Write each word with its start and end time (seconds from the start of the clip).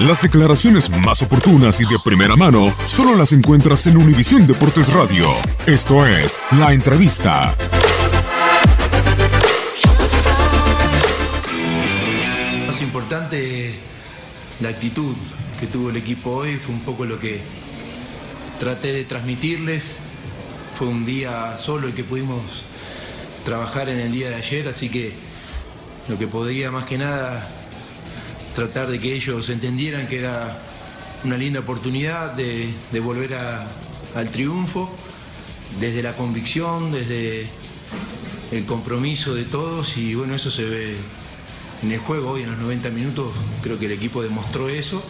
Las 0.00 0.22
declaraciones 0.22 0.90
más 0.90 1.22
oportunas 1.22 1.80
y 1.80 1.84
de 1.84 2.00
primera 2.04 2.34
mano 2.34 2.74
solo 2.84 3.14
las 3.14 3.32
encuentras 3.32 3.86
en 3.86 3.96
Univisión 3.96 4.44
Deportes 4.44 4.92
Radio. 4.92 5.28
Esto 5.66 6.04
es 6.04 6.40
La 6.58 6.72
Entrevista. 6.72 7.54
Más 12.66 12.80
importante, 12.82 13.76
la 14.58 14.70
actitud 14.70 15.14
que 15.60 15.68
tuvo 15.68 15.90
el 15.90 15.96
equipo 15.96 16.30
hoy 16.30 16.56
fue 16.56 16.74
un 16.74 16.80
poco 16.80 17.04
lo 17.04 17.20
que 17.20 17.40
traté 18.58 18.92
de 18.92 19.04
transmitirles. 19.04 19.98
Fue 20.74 20.88
un 20.88 21.06
día 21.06 21.56
solo 21.58 21.86
el 21.86 21.94
que 21.94 22.02
pudimos 22.02 22.64
trabajar 23.44 23.88
en 23.88 24.00
el 24.00 24.10
día 24.10 24.30
de 24.30 24.34
ayer, 24.34 24.66
así 24.66 24.88
que 24.88 25.12
lo 26.08 26.18
que 26.18 26.26
podía 26.26 26.72
más 26.72 26.84
que 26.84 26.98
nada 26.98 27.63
tratar 28.54 28.88
de 28.88 29.00
que 29.00 29.14
ellos 29.14 29.48
entendieran 29.48 30.06
que 30.06 30.18
era 30.18 30.58
una 31.24 31.36
linda 31.36 31.60
oportunidad 31.60 32.32
de, 32.32 32.68
volver 33.00 33.34
a- 33.34 33.66
al 34.14 34.30
triunfo, 34.30 34.90
desde 35.80 36.02
la 36.02 36.14
convicción, 36.14 36.92
desde 36.92 37.48
el 38.52 38.64
compromiso 38.66 39.34
de 39.34 39.44
todos 39.44 39.96
y 39.96 40.14
bueno, 40.14 40.34
eso 40.36 40.50
se 40.50 40.64
ve 40.64 40.96
en 41.82 41.90
el 41.90 41.98
juego. 41.98 42.32
Hoy 42.32 42.42
en 42.42 42.50
los 42.50 42.58
90 42.58 42.90
minutos, 42.90 43.32
creo 43.62 43.78
que 43.78 43.86
el 43.86 43.92
equipo 43.92 44.22
demostró 44.22 44.68
eso, 44.68 45.02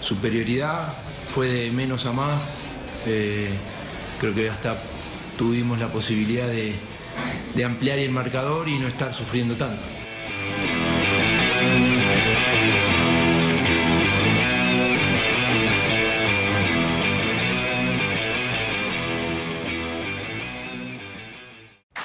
superioridad, 0.00 0.94
fue 1.28 1.48
de 1.48 1.70
menos 1.70 2.06
a 2.06 2.12
más, 2.12 2.58
eh, 3.06 3.48
creo 4.18 4.34
que 4.34 4.48
hasta 4.48 4.82
tuvimos 5.36 5.78
la 5.78 5.88
posibilidad 5.92 6.46
de 6.48 7.64
ampliar 7.64 7.98
el 7.98 8.10
marcador 8.10 8.68
y 8.68 8.78
no 8.78 8.88
estar 8.88 9.12
sufriendo 9.12 9.54
tanto. 9.56 9.84